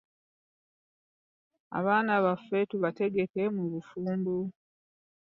[1.77, 4.35] Abaana baffe tubategeke mu bufumbo.